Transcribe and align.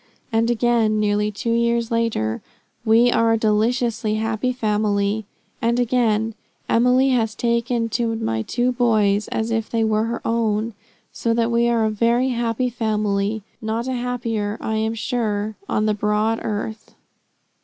And 0.31 0.49
again, 0.49 0.99
nearly 0.99 1.29
two 1.29 1.51
years 1.51 1.91
later: 1.91 2.41
"We 2.83 3.11
are 3.11 3.33
a 3.33 3.37
deliciously 3.37 4.15
happy 4.15 4.51
family;" 4.51 5.27
and 5.61 5.79
again, 5.79 6.33
"Emily 6.67 7.09
has 7.09 7.35
taken 7.35 7.87
to 7.89 8.15
my 8.15 8.41
two 8.41 8.71
boys 8.71 9.27
as 9.27 9.51
if 9.51 9.69
they 9.69 9.83
were 9.83 10.05
her 10.05 10.21
own; 10.25 10.73
so 11.11 11.35
that 11.35 11.51
we 11.51 11.67
are 11.69 11.85
a 11.85 11.91
very 11.91 12.29
happy 12.29 12.71
family; 12.71 13.43
not 13.61 13.87
a 13.87 13.93
happier, 13.93 14.57
I 14.59 14.77
am 14.77 14.95
sure, 14.95 15.55
on 15.69 15.85
the 15.85 15.93
broad 15.93 16.39
earth." 16.41 16.95